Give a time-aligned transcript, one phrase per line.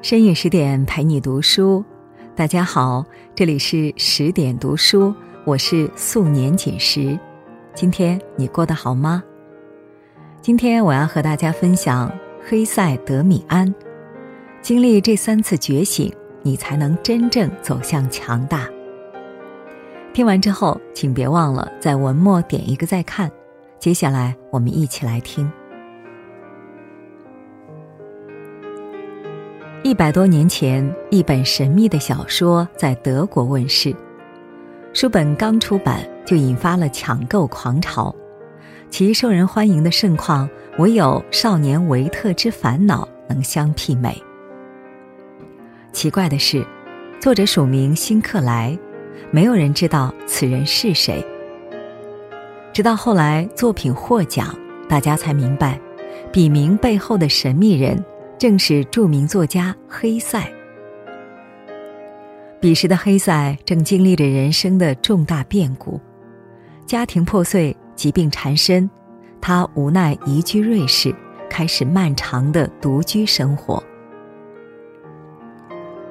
[0.00, 1.84] 深夜十点陪你读书，
[2.36, 3.04] 大家好，
[3.34, 5.12] 这里是十点读书，
[5.44, 7.18] 我是素年锦时。
[7.74, 9.24] 今天你过得好吗？
[10.40, 12.12] 今天我要和大家分享
[12.48, 13.74] 黑塞德米安。
[14.62, 16.12] 经历这三次觉醒，
[16.42, 18.68] 你才能真正走向强大。
[20.14, 23.28] 听完之后，请别忘了在文末点一个再看。
[23.80, 25.50] 接下来，我们一起来听。
[29.88, 33.96] 一百多年前，一本神秘的小说在德国问世，
[34.92, 38.14] 书本刚出版就引发了抢购狂潮，
[38.90, 44.14] 其受人欢迎的盛况，唯有《少年维特之烦恼》能相媲美。
[45.90, 46.62] 奇怪的是，
[47.18, 48.78] 作者署名辛克莱。
[49.30, 51.24] 没有人知道此人是谁。
[52.74, 54.54] 直到后来作品获奖，
[54.86, 55.80] 大家才明白，
[56.30, 58.04] 笔名背后的神秘人
[58.38, 60.48] 正是著名作家黑塞。
[62.60, 66.00] 彼时的黑塞正经历着人生的重大变故，
[66.86, 68.88] 家庭破碎，疾病缠身，
[69.40, 71.12] 他无奈移居瑞士，
[71.50, 73.82] 开始漫长的独居生活。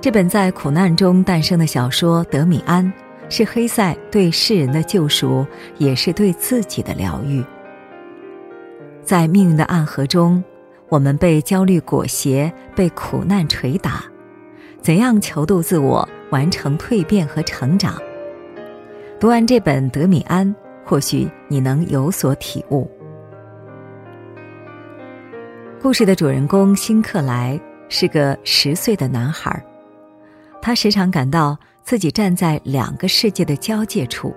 [0.00, 2.84] 这本在苦难中诞生的小说《德米安》，
[3.28, 5.46] 是黑塞对世人的救赎，
[5.78, 7.44] 也是对自己的疗愈。
[9.04, 10.42] 在命运的暗河中，
[10.92, 14.04] 我们被焦虑裹挟，被苦难捶打，
[14.82, 17.96] 怎样求渡自我，完成蜕变和成长？
[19.18, 20.46] 读完这本《德米安》，
[20.84, 22.90] 或许你能有所体悟。
[25.80, 29.64] 故事的主人公辛克莱是个十岁的男孩。
[30.60, 34.36] 他时常感到自己站在两个世界的交界处。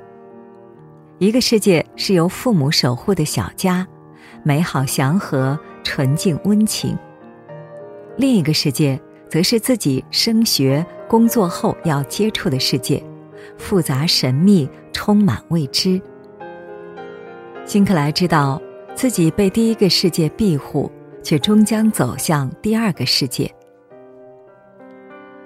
[1.18, 3.86] 一个世界是由父母守护的小家，
[4.42, 6.98] 美好祥和、纯净温情；
[8.18, 13.02] 另一个世界则是自己升学、工作后要接触的世界，
[13.56, 16.02] 复杂神秘、充满未知。
[17.66, 18.62] 辛克莱知道
[18.96, 20.92] 自己被第一个世界庇护，
[21.24, 23.50] 却终将走向第二个世界。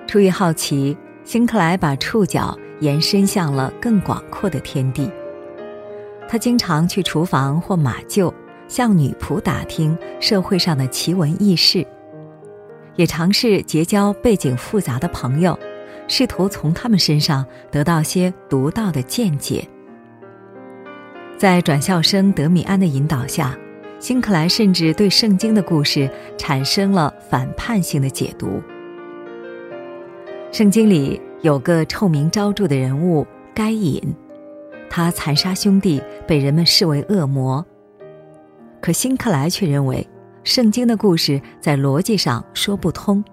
[0.08, 5.12] 出于好奇，辛克莱把触角延伸向了更广阔的天地。
[6.28, 8.34] 他经常去厨房或马厩，
[8.70, 11.86] 向女仆打听社会上的奇闻异事，
[12.96, 15.58] 也尝试结交背景复杂的朋友，
[16.08, 19.68] 试图从他们身上得到些独到的见解。
[21.38, 23.58] 在转校生德米安的引导下，
[24.00, 28.62] 辛克莱甚至对圣经的故事产生了反叛性的解读。
[30.52, 34.02] 圣经里有个臭名昭著的人物该隐，
[34.90, 37.66] 他残杀兄弟，被人们视为恶魔。
[38.82, 40.08] 可辛克莱却认为，
[40.44, 43.24] 圣经的故事在逻辑上说不通。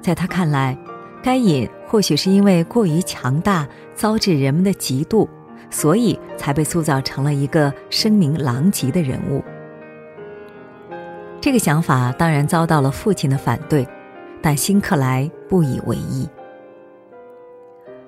[0.00, 0.76] 在他看来，
[1.22, 5.28] 该隐或许是因为过于强大，遭致人们的嫉妒，
[5.70, 9.42] 所以才被塑造成了一个声名狼藉的人物。
[11.40, 13.86] 这个想法当然遭到了父亲的反对。
[14.40, 16.28] 但辛克莱不以为意。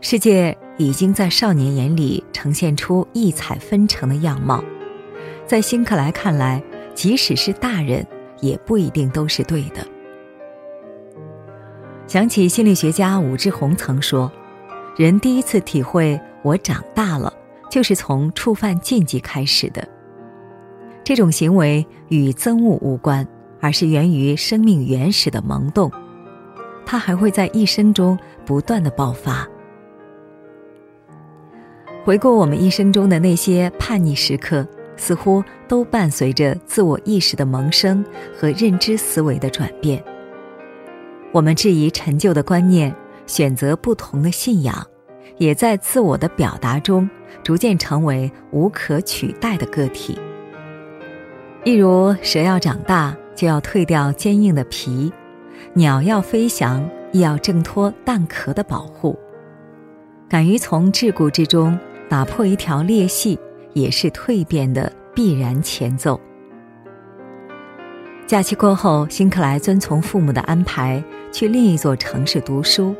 [0.00, 4.62] 世界已经在少年眼里呈现出异彩纷呈的样貌，
[5.50, 6.62] 在辛克莱看来，
[6.94, 8.06] 即使是大人，
[8.38, 9.84] 也不一定都是对的。
[12.06, 14.30] 想起心理学家武志红曾说
[14.96, 17.34] ：“人第一次体会我长大了，
[17.68, 19.84] 就是从触犯禁忌开始的。
[21.02, 23.26] 这种行为与憎恶无关，
[23.60, 25.90] 而是源于生命原始的萌动。”
[26.86, 28.16] 它还会在一生中
[28.46, 29.48] 不断的爆发。
[32.04, 34.64] 回顾我们一生中的那些叛逆时刻，
[35.00, 38.04] 似乎都伴随着自我意识的萌生
[38.36, 40.04] 和认知思维的转变。
[41.32, 42.94] 我们质疑陈旧的观念，
[43.26, 44.86] 选择不同的信仰，
[45.38, 47.08] 也在自我的表达中
[47.42, 50.18] 逐渐成为无可取代的个体。
[51.64, 55.10] 一如蛇要长大，就要褪掉坚硬的皮。
[55.72, 59.18] 鸟要飞翔，亦要挣脱蛋壳的保护。
[60.28, 61.78] 敢于从桎梏之中
[62.08, 63.38] 打破一条裂隙，
[63.72, 66.20] 也是蜕变的必然前奏。
[68.26, 71.02] 假期过后，辛克莱遵从父母的安排，
[71.32, 72.94] 去另一座城市读书。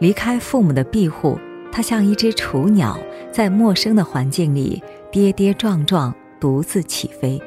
[0.00, 1.38] 离开父母的庇护，
[1.70, 2.98] 他像一只雏鸟，
[3.30, 4.82] 在陌生的环境里
[5.12, 7.40] 跌跌撞撞，独自起飞。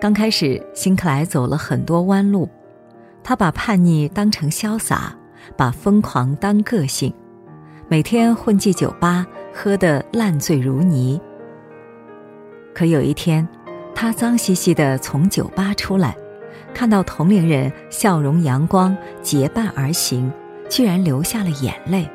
[0.00, 2.48] 刚开始，辛克莱走了很多弯路，
[3.24, 5.16] 他把叛逆当成潇洒，
[5.56, 7.12] 把疯狂当个性，
[7.88, 11.20] 每天混迹酒吧，喝得烂醉如泥。
[12.74, 13.46] 可有一天，
[13.94, 16.16] 他脏兮兮的从酒吧出来，
[16.74, 20.30] 看到同龄人笑容阳光、结伴而行，
[20.68, 22.10] 居然流下了眼泪。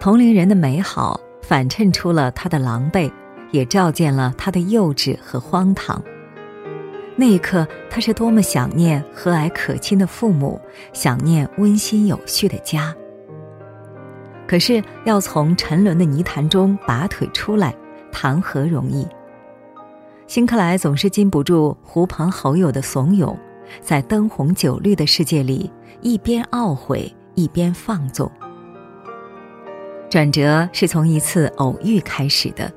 [0.00, 3.12] 同龄人的美好反衬出了他的狼狈，
[3.52, 6.02] 也照见了他的幼稚和荒唐。
[7.14, 10.60] 那一刻，他是多么想念和蔼可亲的父母，
[10.92, 12.94] 想念温馨有序的家。
[14.50, 17.72] 可是，要从沉沦的泥潭中拔腿出来，
[18.10, 19.06] 谈何容易？
[20.26, 23.36] 辛克莱总是禁不住狐朋好友的怂恿，
[23.80, 25.70] 在灯红酒绿的世界里，
[26.00, 28.28] 一边懊悔，一边放纵。
[30.08, 32.68] 转折是从一次偶遇开始的。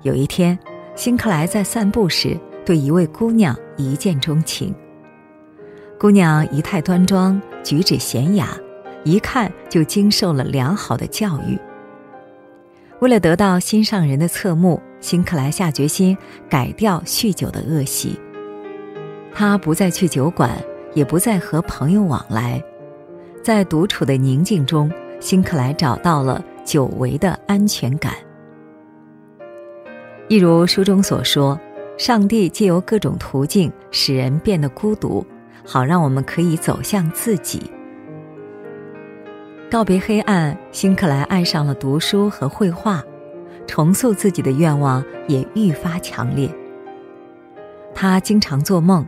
[0.00, 0.58] 有一天，
[0.96, 2.34] 辛克莱在散步时
[2.64, 4.74] 对一位姑娘一见钟情。
[5.98, 8.56] 姑娘仪态端庄，举止娴雅，
[9.04, 11.58] 一看就经受了良好的教育。
[13.00, 16.16] 为了得到心上人的侧目，辛克莱下决心
[16.48, 18.18] 改掉酗酒的恶习。
[19.32, 20.50] 他不再去酒馆，
[20.92, 22.62] 也不再和朋友往来，
[23.42, 24.90] 在独处的宁静中。
[25.18, 28.14] 辛克莱找到了久违的安全感。
[30.28, 31.60] 一如书中所说，
[31.98, 35.22] 上帝借由各种途径使人变得孤独，
[35.62, 37.70] 好让我们可以走向自己。
[39.70, 43.00] 告别黑暗，辛克莱爱上了读书和绘画，
[43.68, 46.52] 重塑自己的愿望也愈发强烈。
[47.94, 49.06] 他经常做梦，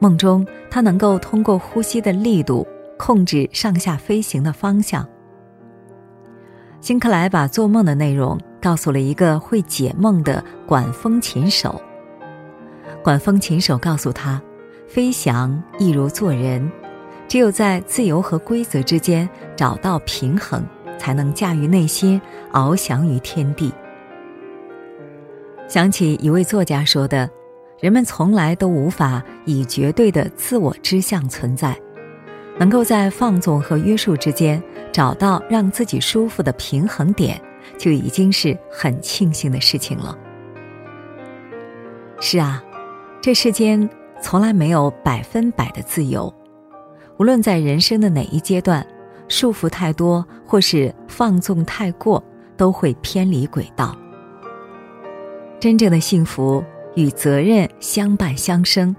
[0.00, 2.66] 梦中他能够通过呼吸的力度
[2.98, 5.08] 控制上下飞行的方向。
[6.80, 11.80] 辛克莱把做梦的内容告诉了一个会解梦的管风琴手。
[13.04, 14.42] 管风琴手告诉他，
[14.88, 16.68] 飞翔亦如做人，
[17.32, 19.26] 只有在自由和规则之间
[19.56, 20.62] 找到平衡，
[20.98, 22.20] 才能驾驭内心，
[22.52, 23.72] 翱翔于天地。
[25.66, 27.26] 想起一位作家说的
[27.80, 31.74] ：“人们从来都无法以绝对的自我之相存在。”
[32.60, 34.62] 能够在放纵和约束之间
[34.92, 37.40] 找到让自己舒服的平衡点，
[37.78, 40.18] 就已经是很庆幸的事情了。
[42.20, 42.62] 是啊，
[43.22, 43.88] 这世间
[44.20, 46.30] 从来没有百分百的自由，
[47.22, 48.84] 无论在人生的哪一阶段，
[49.28, 52.20] 束缚太多或是放纵太过，
[52.56, 53.96] 都会偏离轨道。
[55.60, 56.64] 真正的幸福
[56.96, 58.92] 与责任相伴相生。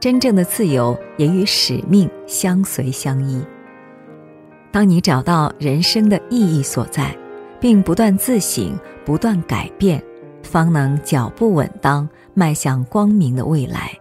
[0.00, 3.40] 真正的自由也与使命相随相依。
[4.72, 7.16] 当你找到人生的意义所在，
[7.60, 10.02] 并不断自省、不断改变，
[10.42, 13.96] 方能脚步稳当，迈向光明的未来。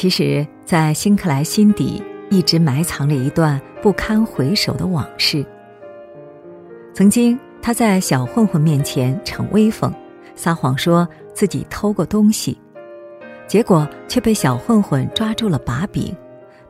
[0.00, 5.44] 其实，在辛克莱心底一直埋藏着一段不堪回首的往事。
[6.94, 9.92] 曾经，他在小混混面前逞威风，
[10.34, 12.58] 撒谎说自己偷过东西。
[13.46, 16.16] 结果却被小混混抓住了把柄，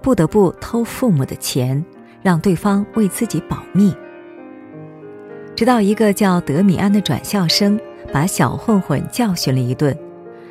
[0.03, 1.85] 不得不偷父母的钱，
[2.23, 3.94] 让对方为自己保密。
[5.55, 7.79] 直到一个叫德米安的转校生
[8.12, 9.97] 把小混混教训了一顿，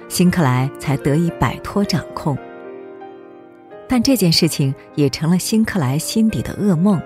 [0.08, 2.38] 辛克莱才得以摆脱掌控。
[3.90, 7.02] 但这件事情也成了辛克莱心底的噩梦。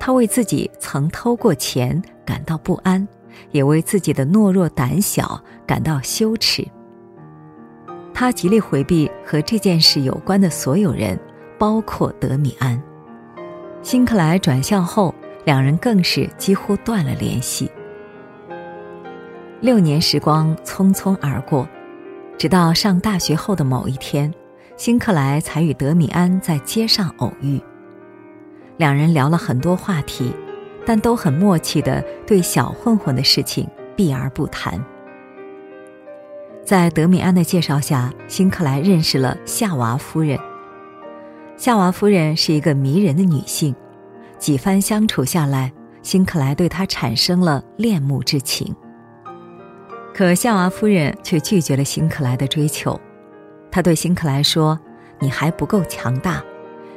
[0.00, 3.06] 他为自己曾偷过钱感到不安，
[3.52, 6.66] 也为自己的懦弱胆小感到羞耻。
[8.12, 11.18] 他极力回避和这件事有关的所有人，
[11.56, 12.82] 包括德米安。
[13.82, 17.70] 辛克莱转校后，两人更是几乎断了联系。
[19.60, 21.68] 六年时光匆匆而过，
[22.36, 24.32] 直到上大学后的某一天，
[24.80, 27.60] 辛克莱才与德米安在街上偶遇。
[28.78, 30.32] 两人聊了很多话题，
[30.86, 34.82] 但都很默契的对小混混的事情避而不谈。
[36.64, 40.38] 在德米安的介绍下，辛克莱认识了夏娃夫人。
[41.58, 43.74] 夏娃夫人是一个迷人的女性，
[44.38, 45.70] 几番相处下来，
[46.00, 48.74] 辛克莱对她产生了恋慕之情。
[50.14, 52.98] 可夏娃夫人却拒绝了辛克莱的追求，
[53.70, 54.78] 他对辛克莱说
[55.20, 56.42] ：“你还不够强大，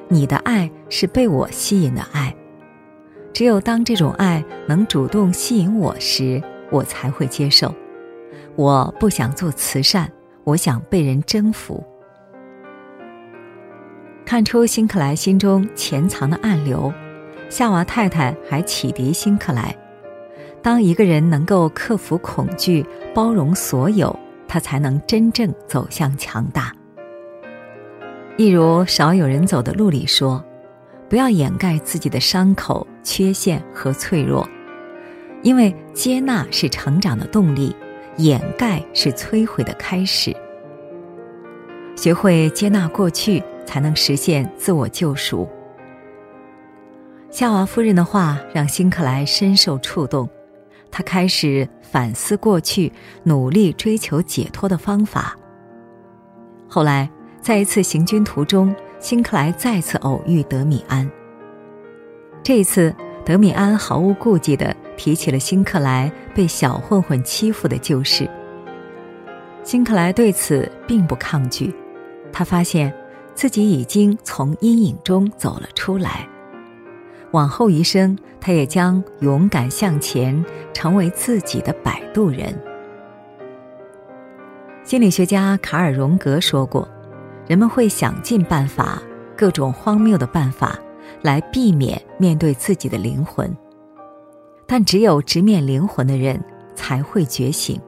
[0.08, 2.36] 你的爱是被我吸引的爱，
[3.32, 7.74] 只有当这种爱能主动吸引我时，我才会接受。”
[8.56, 10.12] 我不想做慈善，
[10.44, 11.84] 我想被人征服。
[14.24, 16.94] 看出辛克莱心中潜藏的暗流，
[17.50, 19.76] 夏娃太太还启迪辛克莱：
[20.62, 24.16] 当一个人能够克服恐惧，包容所有，
[24.54, 26.72] 他才能真正走向强大。
[28.38, 30.46] 一如少有人走的路里说
[31.10, 34.48] ：“不要掩盖自己的伤口、缺陷和脆弱，
[35.42, 37.76] 因为接纳是成长的动力。”
[38.18, 40.36] 掩盖是摧毁的开始。
[41.96, 45.50] 学会接纳过去，才能实现自我救赎。
[47.32, 50.30] 夏娃夫人的话让辛克莱深受触动，
[50.96, 55.36] 他开始反思过去，努力追求解脱的方法。
[56.68, 57.10] 后来，
[57.42, 61.10] 在一次行军途中，辛克莱再次偶遇德米安。
[62.44, 62.94] 这一次，
[63.26, 68.30] 德米安毫无顾忌地提起了辛克莱被小混混欺负的旧事。
[69.64, 71.74] 辛克莱对此并不抗拒，
[72.32, 72.94] 他发现
[73.34, 76.30] 自己已经从阴影中走了出来。
[77.34, 82.54] 往后余生，他也将勇敢向前，成为自己的摆渡人。
[84.84, 86.88] 心理学家卡尔·荣格说过
[87.48, 89.02] ：“人们会想尽办法，
[89.36, 90.78] 各种荒谬的办法，
[91.24, 93.52] 来避免面对自己的灵魂。
[94.68, 96.40] 但只有直面灵魂的人，
[96.76, 97.82] 才会觉醒。”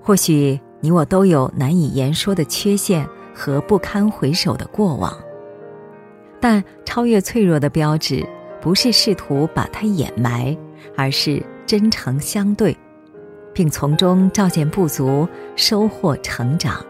[0.00, 3.04] 或许你我都有难以言说的缺陷
[3.34, 5.12] 和不堪回首的过往。
[6.48, 8.24] 但超越脆弱的标志，
[8.60, 10.56] 不是试图把它掩埋，
[10.96, 12.76] 而是真诚相对，
[13.52, 15.26] 并从中照见不足，
[15.56, 16.86] 收获成长。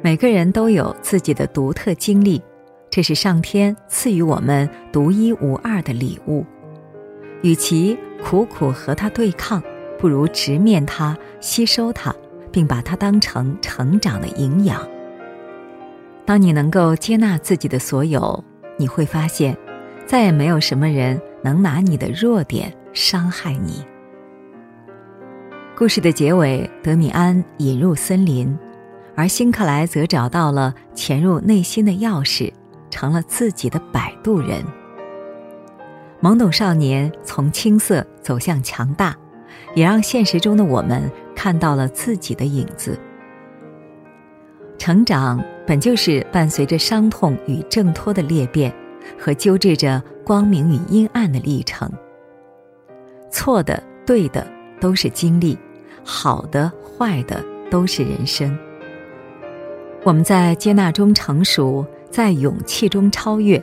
[0.00, 2.40] 每个人都有自己的独特经历，
[2.88, 6.46] 这是上天赐予我们独一无二的礼物。
[7.42, 9.60] 与其苦苦和它对抗，
[9.98, 12.14] 不如直面它，吸收它，
[12.52, 14.80] 并把它当成成长的营养。
[16.26, 18.42] 当你能够接纳自己的所有，
[18.78, 19.56] 你会发现，
[20.06, 23.84] 再也没有什么人能拿你的弱点伤害你。
[25.76, 28.56] 故事的结尾，德米安引入森林，
[29.14, 32.52] 而辛克莱则找到了潜入内心的钥匙，
[32.90, 34.64] 成了自己的摆渡人。
[36.22, 39.14] 懵懂少年从青涩走向强大，
[39.74, 42.98] 也让现实中的我们看到了自己的影子。
[44.78, 48.72] 成长本就是伴随着伤痛与挣脱的裂变，
[49.18, 51.90] 和纠织着光明与阴暗的历程。
[53.30, 54.46] 错的、对的
[54.78, 55.58] 都是经历，
[56.04, 58.56] 好的、坏的都是人生。
[60.02, 63.62] 我们在接纳中成熟，在勇气中超越，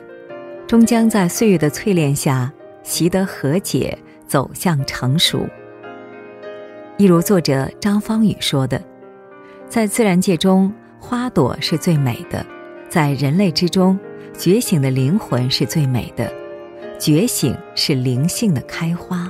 [0.66, 5.46] 终将在岁月的淬炼下习得和解，走向成熟。
[6.98, 8.82] 一如作者张方宇说的，
[9.68, 10.72] 在自然界中。
[11.02, 12.46] 花朵是最美的，
[12.88, 13.98] 在人类之中，
[14.38, 16.32] 觉醒的灵魂是最美的。
[16.96, 19.28] 觉醒是灵性的开花。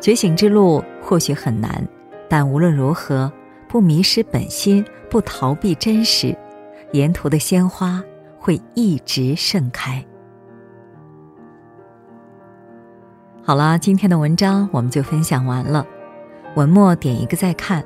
[0.00, 1.86] 觉醒之路或许很难，
[2.28, 3.32] 但无论如何，
[3.68, 6.36] 不迷失本心，不逃避真实，
[6.92, 8.02] 沿途的鲜花
[8.38, 10.04] 会一直盛开。
[13.44, 15.86] 好了，今天的文章我们就分享完了。
[16.56, 17.84] 文末点一个再看，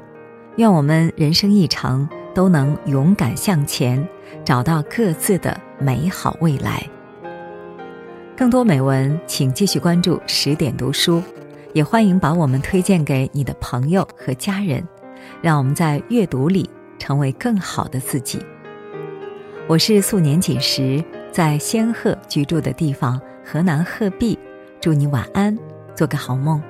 [0.57, 2.09] 愿我们人生一程。
[2.35, 4.07] 都能勇敢向前，
[4.45, 6.83] 找到各自的美好未来。
[8.37, 11.23] 更多美文，请继续关注十点读书，
[11.73, 14.83] 也欢迎把我们推荐给你的朋友和家人，
[15.41, 18.45] 让我们在阅读里成为更好的自己。
[19.69, 24.37] 我是素年锦时，在仙鹤居住的地方河南鹤壁，
[24.81, 25.57] 祝你晚安，
[25.95, 26.61] 做个好梦。